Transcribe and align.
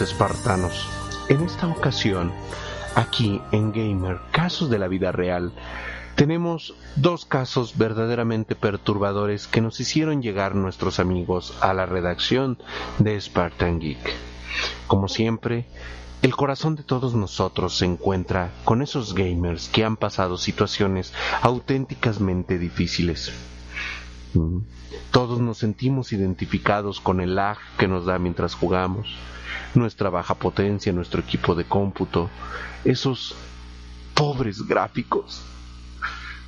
Espartanos. 0.00 0.88
En 1.28 1.42
esta 1.42 1.68
ocasión, 1.68 2.32
aquí 2.94 3.40
en 3.52 3.72
Gamer, 3.72 4.18
casos 4.30 4.68
de 4.70 4.78
la 4.78 4.88
vida 4.88 5.12
real, 5.12 5.52
tenemos 6.16 6.74
dos 6.96 7.24
casos 7.24 7.78
verdaderamente 7.78 8.54
perturbadores 8.54 9.46
que 9.46 9.60
nos 9.60 9.80
hicieron 9.80 10.22
llegar 10.22 10.54
nuestros 10.54 10.98
amigos 10.98 11.56
a 11.60 11.74
la 11.74 11.86
redacción 11.86 12.58
de 12.98 13.20
Spartan 13.20 13.80
Geek. 13.80 14.14
Como 14.86 15.08
siempre, 15.08 15.66
el 16.22 16.34
corazón 16.34 16.76
de 16.76 16.82
todos 16.82 17.14
nosotros 17.14 17.76
se 17.76 17.84
encuentra 17.84 18.50
con 18.64 18.82
esos 18.82 19.14
gamers 19.14 19.68
que 19.68 19.84
han 19.84 19.96
pasado 19.96 20.38
situaciones 20.38 21.12
auténticamente 21.42 22.58
difíciles. 22.58 23.32
Mm. 24.34 24.58
Todos 25.10 25.40
nos 25.40 25.58
sentimos 25.58 26.12
identificados 26.12 27.00
con 27.00 27.20
el 27.20 27.34
lag 27.34 27.58
que 27.78 27.88
nos 27.88 28.06
da 28.06 28.18
mientras 28.18 28.54
jugamos, 28.54 29.16
nuestra 29.76 30.10
baja 30.10 30.34
potencia, 30.34 30.92
nuestro 30.92 31.20
equipo 31.20 31.54
de 31.54 31.64
cómputo, 31.64 32.30
esos 32.84 33.36
pobres 34.14 34.66
gráficos 34.66 35.42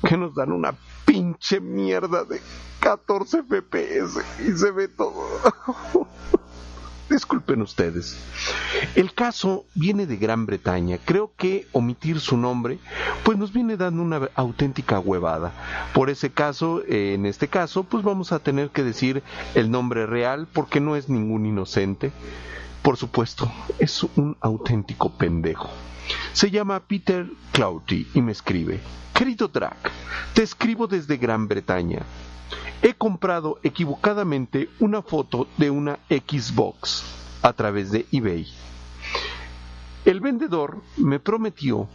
que 0.07 0.17
nos 0.17 0.33
dan 0.33 0.51
una 0.51 0.73
pinche 1.05 1.59
mierda 1.59 2.23
de 2.23 2.41
14 2.79 3.43
FPS 3.43 4.21
y 4.47 4.57
se 4.57 4.71
ve 4.71 4.87
todo. 4.87 5.27
Disculpen 7.09 7.63
ustedes. 7.63 8.17
El 8.95 9.13
caso 9.15 9.65
viene 9.73 10.05
de 10.05 10.17
Gran 10.17 10.45
Bretaña. 10.45 10.99
Creo 11.03 11.31
que 11.35 11.67
omitir 11.71 12.19
su 12.19 12.37
nombre, 12.37 12.77
pues 13.23 13.35
nos 13.35 13.51
viene 13.51 13.77
dando 13.77 14.03
una 14.03 14.29
auténtica 14.35 14.99
huevada. 14.99 15.51
Por 15.93 16.11
ese 16.11 16.29
caso, 16.29 16.83
en 16.87 17.25
este 17.25 17.47
caso, 17.47 17.83
pues 17.83 18.03
vamos 18.03 18.31
a 18.31 18.39
tener 18.39 18.69
que 18.69 18.83
decir 18.83 19.23
el 19.55 19.71
nombre 19.71 20.05
real 20.05 20.47
porque 20.53 20.79
no 20.79 20.95
es 20.95 21.09
ningún 21.09 21.47
inocente. 21.47 22.11
Por 22.81 22.97
supuesto, 22.97 23.51
es 23.77 24.03
un 24.15 24.37
auténtico 24.39 25.09
pendejo. 25.09 25.69
Se 26.33 26.49
llama 26.49 26.79
Peter 26.79 27.27
Clouty 27.51 28.07
y 28.13 28.21
me 28.21 28.31
escribe, 28.31 28.79
querido 29.13 29.47
Drac, 29.47 29.91
te 30.33 30.43
escribo 30.43 30.87
desde 30.87 31.17
Gran 31.17 31.47
Bretaña. 31.47 32.03
He 32.81 32.93
comprado 32.93 33.59
equivocadamente 33.63 34.69
una 34.79 35.01
foto 35.01 35.47
de 35.57 35.69
una 35.69 35.99
Xbox 36.09 37.03
a 37.41 37.53
través 37.53 37.91
de 37.91 38.05
eBay. 38.11 38.47
El 40.05 40.21
vendedor 40.21 40.81
me 40.97 41.19
prometió 41.19 41.89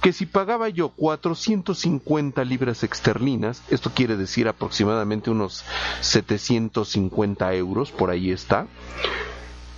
que 0.00 0.12
si 0.12 0.26
pagaba 0.26 0.68
yo 0.68 0.88
450 0.90 2.44
libras 2.44 2.82
esterlinas, 2.82 3.62
esto 3.70 3.90
quiere 3.94 4.16
decir 4.16 4.48
aproximadamente 4.48 5.30
unos 5.30 5.64
750 6.00 7.54
euros, 7.54 7.92
por 7.92 8.10
ahí 8.10 8.30
está, 8.32 8.66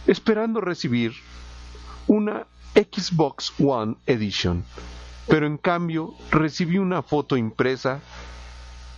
esperando 0.06 0.60
recibir 0.60 1.12
una 2.06 2.46
Xbox 2.74 3.52
One 3.58 3.96
Edition. 4.06 4.64
Pero 5.28 5.46
en 5.46 5.56
cambio 5.56 6.14
recibí 6.30 6.78
una 6.78 7.02
foto 7.02 7.36
impresa 7.36 8.00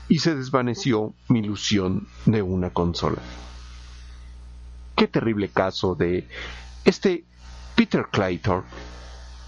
y 0.09 0.19
se 0.19 0.35
desvaneció 0.35 1.13
mi 1.29 1.41
ilusión 1.41 2.09
de 2.25 2.43
una 2.43 2.71
consola. 2.71 3.23
Qué 4.97 5.07
terrible 5.07 5.49
caso 5.49 5.95
de 5.95 6.27
este 6.85 7.25
Peter 7.75 8.07
Claytor, 8.11 8.65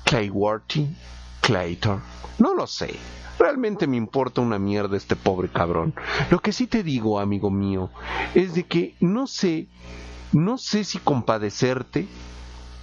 Clayworthy, 0.04 0.94
Claytor, 1.40 2.00
no 2.38 2.54
lo 2.54 2.66
sé. 2.66 2.94
Realmente 3.38 3.86
me 3.86 3.96
importa 3.96 4.40
una 4.40 4.58
mierda 4.58 4.96
este 4.96 5.16
pobre 5.16 5.48
cabrón. 5.48 5.94
Lo 6.30 6.40
que 6.40 6.52
sí 6.52 6.66
te 6.66 6.82
digo, 6.82 7.20
amigo 7.20 7.50
mío, 7.50 7.90
es 8.34 8.54
de 8.54 8.64
que 8.64 8.96
no 9.00 9.26
sé, 9.26 9.68
no 10.32 10.58
sé 10.58 10.84
si 10.84 10.98
compadecerte 10.98 12.06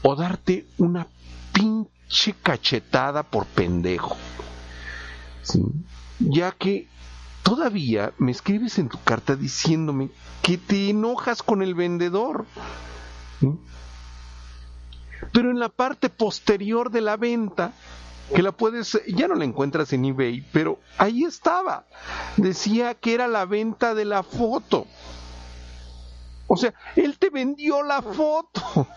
o 0.01 0.15
darte 0.15 0.67
una 0.77 1.07
pinche 1.53 2.33
cachetada 2.41 3.23
por 3.23 3.45
pendejo. 3.45 4.15
¿Sí? 5.41 5.63
Ya 6.19 6.51
que 6.51 6.87
todavía 7.43 8.13
me 8.17 8.31
escribes 8.31 8.79
en 8.79 8.89
tu 8.89 9.01
carta 9.03 9.35
diciéndome 9.35 10.09
que 10.41 10.57
te 10.57 10.89
enojas 10.89 11.43
con 11.43 11.61
el 11.61 11.75
vendedor. 11.75 12.45
Pero 15.31 15.51
en 15.51 15.59
la 15.59 15.69
parte 15.69 16.09
posterior 16.09 16.89
de 16.91 17.01
la 17.01 17.17
venta, 17.17 17.73
que 18.33 18.41
la 18.41 18.51
puedes, 18.51 18.99
ya 19.07 19.27
no 19.27 19.35
la 19.35 19.45
encuentras 19.45 19.93
en 19.93 20.05
eBay, 20.05 20.43
pero 20.51 20.79
ahí 20.97 21.23
estaba. 21.23 21.85
Decía 22.37 22.95
que 22.95 23.13
era 23.13 23.27
la 23.27 23.45
venta 23.45 23.93
de 23.93 24.05
la 24.05 24.23
foto. 24.23 24.87
O 26.55 26.57
sea, 26.57 26.73
él 26.95 27.17
te 27.19 27.29
vendió 27.29 27.83
la 27.83 28.01
foto. 28.01 28.87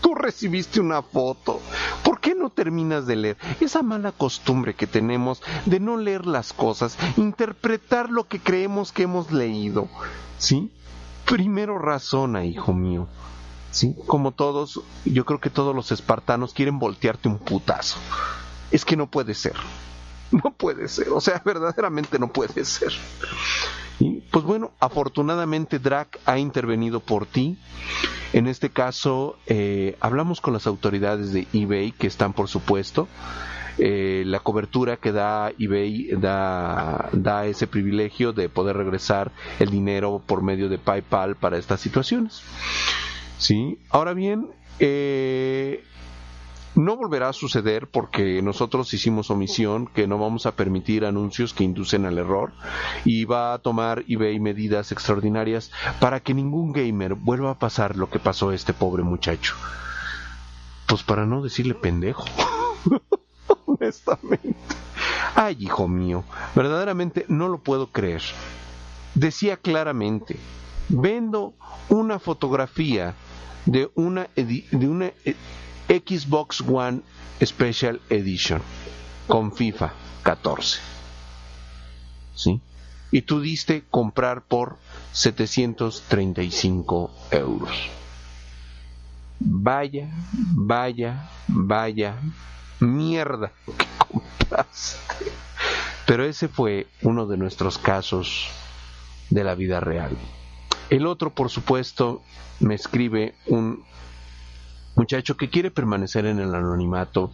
Tú 0.00 0.14
recibiste 0.14 0.80
una 0.80 1.02
foto. 1.02 1.60
¿Por 2.02 2.20
qué 2.20 2.34
no 2.34 2.48
terminas 2.48 3.06
de 3.06 3.16
leer? 3.16 3.36
Esa 3.60 3.82
mala 3.82 4.12
costumbre 4.12 4.74
que 4.74 4.86
tenemos 4.86 5.42
de 5.66 5.78
no 5.78 5.98
leer 5.98 6.24
las 6.24 6.54
cosas, 6.54 6.96
interpretar 7.18 8.08
lo 8.08 8.26
que 8.26 8.40
creemos 8.40 8.92
que 8.92 9.02
hemos 9.02 9.30
leído. 9.30 9.88
¿Sí? 10.38 10.72
Primero 11.26 11.78
razona, 11.78 12.46
hijo 12.46 12.72
mío. 12.72 13.08
¿Sí? 13.70 13.94
Como 14.06 14.32
todos, 14.32 14.80
yo 15.04 15.26
creo 15.26 15.38
que 15.38 15.50
todos 15.50 15.76
los 15.76 15.92
espartanos 15.92 16.54
quieren 16.54 16.78
voltearte 16.78 17.28
un 17.28 17.38
putazo. 17.38 17.98
Es 18.70 18.86
que 18.86 18.96
no 18.96 19.06
puede 19.06 19.34
ser. 19.34 19.56
No 20.32 20.54
puede 20.56 20.88
ser. 20.88 21.10
O 21.10 21.20
sea, 21.20 21.42
verdaderamente 21.44 22.18
no 22.18 22.32
puede 22.32 22.64
ser. 22.64 22.92
Y 23.98 24.20
pues 24.30 24.44
bueno, 24.44 24.72
afortunadamente 24.80 25.78
Drac 25.78 26.18
ha 26.26 26.38
intervenido 26.38 27.00
por 27.00 27.26
ti. 27.26 27.58
En 28.32 28.46
este 28.46 28.70
caso, 28.70 29.36
eh, 29.46 29.96
hablamos 30.00 30.40
con 30.40 30.54
las 30.54 30.66
autoridades 30.66 31.32
de 31.32 31.46
eBay, 31.52 31.92
que 31.92 32.06
están 32.06 32.32
por 32.32 32.48
supuesto. 32.48 33.08
Eh, 33.78 34.24
la 34.26 34.40
cobertura 34.40 34.98
que 34.98 35.12
da 35.12 35.50
eBay 35.58 36.10
da, 36.18 37.08
da 37.12 37.46
ese 37.46 37.66
privilegio 37.66 38.32
de 38.32 38.48
poder 38.48 38.76
regresar 38.76 39.32
el 39.60 39.70
dinero 39.70 40.22
por 40.24 40.42
medio 40.42 40.68
de 40.68 40.78
PayPal 40.78 41.36
para 41.36 41.56
estas 41.56 41.80
situaciones. 41.80 42.42
¿Sí? 43.38 43.78
Ahora 43.90 44.14
bien, 44.14 44.50
eh, 44.78 45.84
no 46.74 46.96
volverá 46.96 47.28
a 47.28 47.32
suceder 47.32 47.86
porque 47.86 48.40
nosotros 48.42 48.92
hicimos 48.94 49.30
omisión 49.30 49.86
que 49.86 50.06
no 50.06 50.18
vamos 50.18 50.46
a 50.46 50.56
permitir 50.56 51.04
anuncios 51.04 51.52
que 51.52 51.64
inducen 51.64 52.06
al 52.06 52.18
error 52.18 52.52
y 53.04 53.24
va 53.24 53.52
a 53.52 53.58
tomar 53.58 54.04
eBay 54.08 54.40
medidas 54.40 54.92
extraordinarias 54.92 55.70
para 56.00 56.20
que 56.20 56.34
ningún 56.34 56.72
gamer 56.72 57.14
vuelva 57.14 57.50
a 57.50 57.58
pasar 57.58 57.96
lo 57.96 58.08
que 58.08 58.18
pasó 58.18 58.50
a 58.50 58.54
este 58.54 58.72
pobre 58.72 59.02
muchacho. 59.02 59.54
Pues 60.86 61.02
para 61.02 61.26
no 61.26 61.42
decirle 61.42 61.74
pendejo. 61.74 62.24
Honestamente. 63.66 64.54
Ay, 65.34 65.56
hijo 65.60 65.88
mío, 65.88 66.24
verdaderamente 66.54 67.24
no 67.28 67.48
lo 67.48 67.58
puedo 67.58 67.88
creer. 67.88 68.22
Decía 69.14 69.56
claramente, 69.56 70.36
vendo 70.88 71.54
una 71.88 72.18
fotografía 72.18 73.14
de 73.66 73.90
una, 73.94 74.28
de 74.34 74.88
una 74.88 75.06
eh, 75.24 75.36
Xbox 75.88 76.60
One 76.60 77.00
Special 77.42 78.00
Edition 78.08 78.62
con 79.26 79.52
FIFA 79.52 79.92
14. 80.22 80.80
¿Sí? 82.34 82.60
Y 83.10 83.22
tú 83.22 83.40
diste 83.40 83.84
comprar 83.90 84.42
por 84.42 84.78
735 85.12 87.10
euros. 87.30 87.90
Vaya, 89.38 90.08
vaya, 90.32 91.28
vaya, 91.48 92.16
mierda 92.80 93.52
que 93.66 93.86
compraste. 94.08 95.32
Pero 96.06 96.24
ese 96.24 96.48
fue 96.48 96.86
uno 97.02 97.26
de 97.26 97.36
nuestros 97.36 97.78
casos 97.78 98.48
de 99.30 99.44
la 99.44 99.54
vida 99.54 99.80
real. 99.80 100.16
El 100.90 101.06
otro, 101.06 101.30
por 101.30 101.48
supuesto, 101.48 102.22
me 102.60 102.74
escribe 102.74 103.34
un 103.46 103.84
muchacho 105.02 105.36
que 105.36 105.50
quiere 105.50 105.72
permanecer 105.72 106.26
en 106.26 106.38
el 106.38 106.54
anonimato 106.54 107.32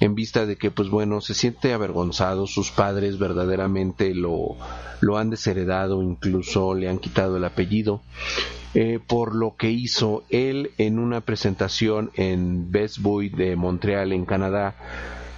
en 0.00 0.16
vista 0.16 0.44
de 0.44 0.56
que 0.56 0.72
pues 0.72 0.88
bueno 0.88 1.20
se 1.20 1.32
siente 1.32 1.72
avergonzado 1.72 2.48
sus 2.48 2.72
padres 2.72 3.16
verdaderamente 3.16 4.12
lo 4.12 4.56
lo 5.00 5.18
han 5.18 5.30
desheredado 5.30 6.02
incluso 6.02 6.74
le 6.74 6.88
han 6.88 6.98
quitado 6.98 7.36
el 7.36 7.44
apellido 7.44 8.02
eh, 8.74 8.98
por 9.06 9.36
lo 9.36 9.54
que 9.56 9.70
hizo 9.70 10.24
él 10.30 10.72
en 10.78 10.98
una 10.98 11.20
presentación 11.20 12.10
en 12.14 12.72
Best 12.72 12.98
Buy 12.98 13.28
de 13.28 13.54
Montreal 13.54 14.12
en 14.12 14.24
Canadá. 14.24 14.74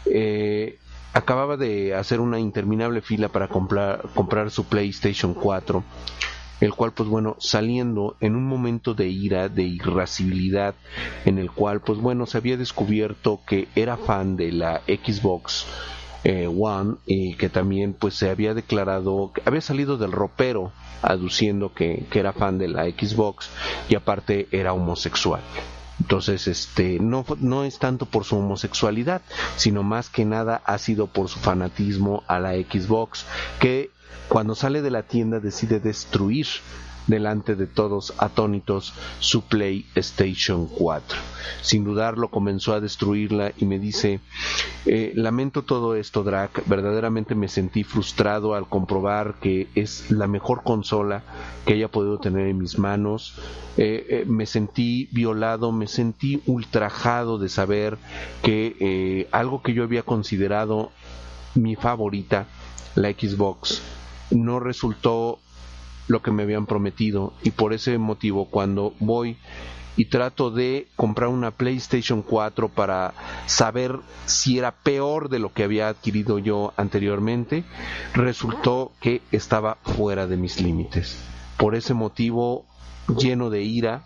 Eh, 0.06 0.78
acababa 1.12 1.58
de 1.58 1.94
hacer 1.94 2.20
una 2.20 2.38
interminable 2.38 3.02
fila 3.02 3.28
para 3.28 3.48
comprar, 3.48 4.08
comprar 4.14 4.50
su 4.50 4.64
PlayStation 4.64 5.34
4 5.34 5.84
el 6.60 6.74
cual 6.74 6.92
pues 6.92 7.08
bueno 7.08 7.36
saliendo 7.38 8.16
en 8.20 8.34
un 8.34 8.46
momento 8.46 8.94
de 8.94 9.08
ira, 9.08 9.48
de 9.48 9.64
irascibilidad, 9.64 10.74
en 11.24 11.38
el 11.38 11.50
cual 11.50 11.80
pues 11.80 11.98
bueno 11.98 12.26
se 12.26 12.38
había 12.38 12.56
descubierto 12.56 13.40
que 13.46 13.68
era 13.74 13.96
fan 13.96 14.36
de 14.36 14.52
la 14.52 14.82
Xbox 14.86 15.66
eh, 16.24 16.48
One 16.48 16.96
y 17.06 17.34
que 17.34 17.48
también 17.48 17.92
pues 17.92 18.14
se 18.14 18.30
había 18.30 18.54
declarado, 18.54 19.32
había 19.44 19.60
salido 19.60 19.96
del 19.96 20.12
ropero 20.12 20.72
aduciendo 21.02 21.72
que, 21.72 22.06
que 22.10 22.18
era 22.18 22.32
fan 22.32 22.58
de 22.58 22.68
la 22.68 22.84
Xbox 22.84 23.48
y 23.88 23.94
aparte 23.94 24.48
era 24.50 24.72
homosexual. 24.72 25.40
Entonces, 26.00 26.46
este, 26.46 26.98
no, 27.00 27.24
no 27.40 27.64
es 27.64 27.78
tanto 27.78 28.06
por 28.06 28.24
su 28.24 28.36
homosexualidad, 28.36 29.22
sino 29.56 29.82
más 29.82 30.10
que 30.10 30.24
nada 30.24 30.60
ha 30.64 30.78
sido 30.78 31.06
por 31.06 31.28
su 31.28 31.38
fanatismo 31.38 32.22
a 32.26 32.38
la 32.38 32.52
Xbox, 32.52 33.24
que 33.60 33.90
cuando 34.28 34.54
sale 34.54 34.82
de 34.82 34.90
la 34.90 35.02
tienda 35.04 35.40
decide 35.40 35.80
destruir 35.80 36.46
delante 37.06 37.54
de 37.54 37.66
todos 37.66 38.14
atónitos 38.18 38.92
su 39.20 39.42
PlayStation 39.42 40.66
4. 40.66 41.18
Sin 41.62 41.84
dudarlo 41.84 42.30
comenzó 42.30 42.74
a 42.74 42.80
destruirla 42.80 43.52
y 43.56 43.64
me 43.64 43.78
dice, 43.78 44.20
eh, 44.86 45.12
lamento 45.14 45.62
todo 45.62 45.94
esto, 45.94 46.24
Drac, 46.24 46.62
verdaderamente 46.66 47.34
me 47.34 47.48
sentí 47.48 47.84
frustrado 47.84 48.54
al 48.54 48.68
comprobar 48.68 49.34
que 49.40 49.68
es 49.74 50.10
la 50.10 50.26
mejor 50.26 50.62
consola 50.62 51.22
que 51.64 51.74
haya 51.74 51.88
podido 51.88 52.18
tener 52.18 52.48
en 52.48 52.58
mis 52.58 52.78
manos. 52.78 53.34
Eh, 53.76 54.06
eh, 54.08 54.24
me 54.26 54.46
sentí 54.46 55.08
violado, 55.12 55.70
me 55.70 55.86
sentí 55.86 56.42
ultrajado 56.46 57.38
de 57.38 57.48
saber 57.48 57.98
que 58.42 59.28
algo 59.32 59.62
que 59.62 59.74
yo 59.74 59.82
había 59.82 60.02
considerado 60.02 60.90
mi 61.54 61.76
favorita, 61.76 62.46
la 62.94 63.10
Xbox, 63.10 63.82
no 64.30 64.60
resultó 64.60 65.38
lo 66.08 66.22
que 66.22 66.30
me 66.30 66.44
habían 66.44 66.66
prometido 66.66 67.32
y 67.42 67.50
por 67.50 67.72
ese 67.72 67.98
motivo 67.98 68.46
cuando 68.46 68.94
voy 69.00 69.36
y 69.96 70.06
trato 70.06 70.50
de 70.50 70.88
comprar 70.94 71.30
una 71.30 71.50
PlayStation 71.50 72.22
4 72.22 72.68
para 72.68 73.14
saber 73.46 73.98
si 74.26 74.58
era 74.58 74.72
peor 74.72 75.30
de 75.30 75.38
lo 75.38 75.52
que 75.52 75.64
había 75.64 75.88
adquirido 75.88 76.38
yo 76.38 76.74
anteriormente, 76.76 77.64
resultó 78.14 78.92
que 79.00 79.22
estaba 79.32 79.78
fuera 79.82 80.26
de 80.26 80.36
mis 80.36 80.60
límites. 80.60 81.18
Por 81.56 81.74
ese 81.74 81.94
motivo, 81.94 82.66
lleno 83.08 83.48
de 83.48 83.62
ira, 83.62 84.04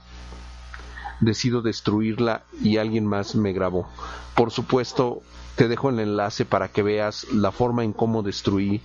decido 1.21 1.63
destruirla 1.63 2.45
y 2.63 2.79
alguien 2.79 3.07
más 3.07 3.35
me 3.35 3.53
grabó. 3.53 3.89
Por 4.35 4.51
supuesto, 4.51 5.23
te 5.57 5.69
dejo 5.69 5.91
el 5.91 6.01
enlace 6.01 6.45
para 6.45 6.69
que 6.69 6.83
veas 6.83 7.27
la 7.33 7.53
forma 7.53 7.85
en 7.85 7.93
cómo 7.93 8.23
destruí 8.23 8.81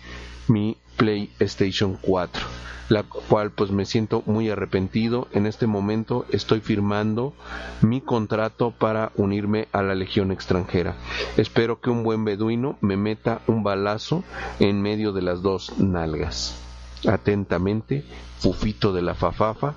mi 0.48 0.78
PlayStation 0.98 1.98
4 2.02 2.46
la 2.90 3.04
cual 3.04 3.52
pues 3.52 3.72
me 3.72 3.86
siento 3.86 4.24
muy 4.26 4.50
arrepentido. 4.50 5.28
En 5.32 5.46
este 5.46 5.68
momento 5.68 6.26
estoy 6.30 6.62
firmando 6.62 7.34
mi 7.82 8.02
contrato 8.02 8.72
para 8.72 9.12
unirme 9.16 9.68
a 9.72 9.81
la 9.81 9.96
Legión 9.96 10.31
extranjera. 10.31 10.96
Espero 11.38 11.81
que 11.81 11.90
un 11.90 12.04
buen 12.04 12.26
beduino 12.26 12.78
me 12.81 12.98
meta 12.98 13.42
un 13.48 13.64
balazo 13.64 14.24
en 14.60 14.81
medio 14.81 15.14
de 15.14 15.22
las 15.22 15.42
dos 15.42 15.78
nalgas. 15.80 16.60
Atentamente, 17.08 18.04
Fufito 18.40 18.94
de 18.94 19.02
la 19.02 19.16
Fafafa, 19.16 19.76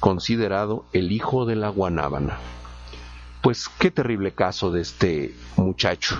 considerado 0.00 0.84
el 0.92 1.12
hijo 1.12 1.46
de 1.46 1.56
la 1.56 1.68
guanábana. 1.68 2.38
Pues 3.42 3.68
qué 3.68 3.90
terrible 3.90 4.32
caso 4.32 4.70
de 4.70 4.82
este 4.82 5.34
muchacho. 5.56 6.18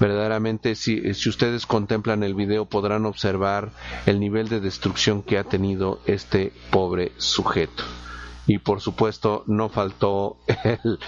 Verdaderamente 0.00 0.76
si, 0.76 1.00
ustedes 1.10 1.66
contemplan 1.66 2.22
el 2.22 2.34
video 2.34 2.66
podrán 2.66 3.04
observar 3.04 3.70
el 4.06 4.20
nivel 4.20 4.48
de 4.48 4.60
destrucción 4.60 5.22
que 5.22 5.38
ha 5.38 5.44
tenido 5.44 6.00
este 6.06 6.52
pobre 6.70 7.12
sujeto. 7.16 7.82
Y 8.46 8.58
por 8.58 8.80
supuesto 8.80 9.42
no 9.46 9.68
faltó 9.68 10.38
el, 10.64 10.98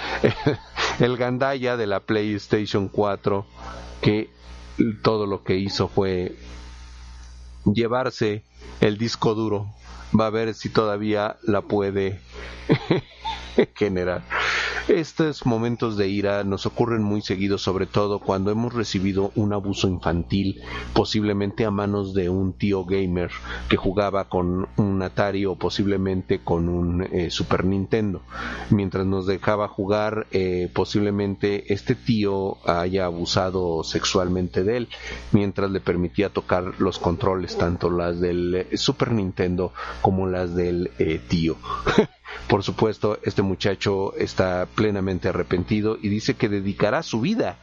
el, 1.00 1.16
gandaya 1.16 1.76
de 1.76 1.86
la 1.86 2.00
PlayStation 2.00 2.88
4 2.88 3.46
que 4.02 4.30
todo 5.02 5.26
lo 5.26 5.44
que 5.44 5.56
hizo 5.56 5.88
fue 5.88 6.36
llevarse 7.64 8.44
el 8.80 8.98
disco 8.98 9.34
duro 9.34 9.68
va 10.18 10.26
a 10.26 10.30
ver 10.30 10.54
si 10.54 10.68
todavía 10.68 11.36
la 11.42 11.62
puede 11.62 12.20
generar 13.74 14.22
estos 14.98 15.46
momentos 15.46 15.96
de 15.96 16.08
ira 16.08 16.42
nos 16.42 16.66
ocurren 16.66 17.02
muy 17.02 17.22
seguido, 17.22 17.58
sobre 17.58 17.86
todo 17.86 18.18
cuando 18.18 18.50
hemos 18.50 18.74
recibido 18.74 19.30
un 19.36 19.52
abuso 19.52 19.88
infantil, 19.88 20.60
posiblemente 20.92 21.64
a 21.64 21.70
manos 21.70 22.12
de 22.14 22.28
un 22.28 22.52
tío 22.52 22.84
gamer 22.84 23.30
que 23.68 23.76
jugaba 23.76 24.28
con 24.28 24.68
un 24.76 25.02
Atari 25.02 25.46
o 25.46 25.54
posiblemente 25.56 26.40
con 26.40 26.68
un 26.68 27.02
eh, 27.02 27.30
Super 27.30 27.64
Nintendo. 27.64 28.22
Mientras 28.70 29.06
nos 29.06 29.26
dejaba 29.26 29.68
jugar, 29.68 30.26
eh, 30.32 30.68
posiblemente 30.72 31.72
este 31.72 31.94
tío 31.94 32.58
haya 32.68 33.04
abusado 33.04 33.84
sexualmente 33.84 34.64
de 34.64 34.76
él, 34.78 34.88
mientras 35.32 35.70
le 35.70 35.80
permitía 35.80 36.30
tocar 36.30 36.74
los 36.78 36.98
controles, 36.98 37.56
tanto 37.56 37.90
las 37.90 38.20
del 38.20 38.54
eh, 38.54 38.76
Super 38.76 39.12
Nintendo 39.12 39.72
como 40.02 40.26
las 40.26 40.54
del 40.54 40.90
tío. 41.28 41.56
Por 42.48 42.62
supuesto, 42.62 43.18
este 43.22 43.42
muchacho 43.42 44.14
está 44.16 44.66
plenamente 44.74 45.28
arrepentido 45.28 45.96
y 46.00 46.08
dice 46.08 46.34
que 46.34 46.48
dedicará 46.48 47.02
su 47.02 47.20
vida, 47.20 47.58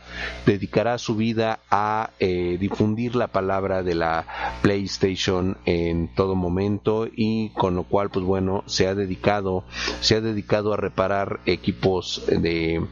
dedicará 0.45 0.97
su 0.97 1.15
vida 1.15 1.59
a 1.69 2.11
eh, 2.19 2.57
difundir 2.59 3.15
la 3.15 3.27
palabra 3.27 3.83
de 3.83 3.95
la 3.95 4.25
PlayStation 4.61 5.57
en 5.65 6.13
todo 6.15 6.35
momento 6.35 7.07
y 7.13 7.49
con 7.49 7.75
lo 7.75 7.83
cual, 7.83 8.09
pues 8.09 8.25
bueno, 8.25 8.63
se 8.65 8.87
ha 8.87 8.95
dedicado, 8.95 9.65
se 9.99 10.15
ha 10.15 10.21
dedicado 10.21 10.73
a 10.73 10.77
reparar 10.77 11.41
equipos 11.45 12.23
de, 12.27 12.85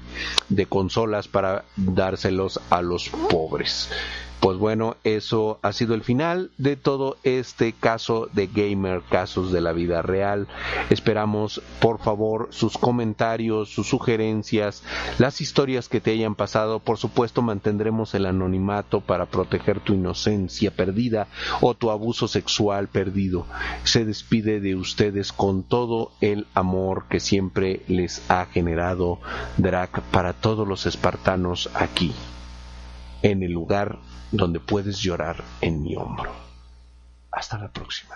de 0.50 0.66
consolas 0.66 1.27
para 1.27 1.66
dárselos 1.77 2.60
a 2.69 2.81
los 2.81 3.10
pobres. 3.10 3.89
Pues 4.45 4.59
bueno, 4.59 4.95
eso 5.03 5.57
ha 5.63 5.74
sido 5.74 5.95
el 5.95 6.03
final 6.03 6.51
de 6.59 6.75
todo 6.75 7.18
este 7.24 7.74
caso 7.74 8.30
de 8.31 8.45
gamer, 8.45 9.01
casos 9.09 9.51
de 9.51 9.59
la 9.59 9.74
vida 9.74 10.03
real. 10.03 10.47
Esperamos, 10.92 11.63
por 11.80 11.97
favor, 11.97 12.50
sus 12.51 12.77
comentarios, 12.77 13.69
sus 13.69 13.88
sugerencias, 13.88 14.84
las 15.17 15.41
historias 15.41 15.89
que 15.89 16.00
te 16.00 16.12
hayan 16.12 16.36
pasado. 16.36 16.77
Por 16.77 17.00
supuesto, 17.00 17.41
mantendremos 17.41 18.13
el 18.13 18.27
anonimato 18.27 19.01
para 19.01 19.25
proteger 19.25 19.79
tu 19.79 19.96
inocencia 19.96 20.70
perdida 20.70 21.25
o 21.60 21.74
tu 21.74 21.89
abuso 21.89 22.27
sexual 22.27 22.88
perdido. 22.88 23.48
Se 23.84 24.05
despide 24.05 24.60
de 24.60 24.75
ustedes 24.75 25.34
con 25.34 25.63
todo 25.63 26.12
el 26.22 26.46
amor 26.53 27.05
que 27.10 27.20
siempre 27.20 27.81
les 27.88 28.22
ha 28.29 28.46
generado 28.46 29.17
Drac 29.58 30.01
para 30.12 30.34
todos 30.34 30.67
los 30.67 30.86
espartanos 30.86 31.67
aquí, 31.74 32.13
en 33.22 33.43
el 33.43 33.51
lugar 33.51 34.00
donde 34.31 34.60
puedes 34.60 35.00
llorar 35.00 35.43
en 35.62 35.81
mi 35.81 35.95
hombro. 35.95 36.31
Hasta 37.31 37.57
la 37.57 37.69
próxima. 37.72 38.15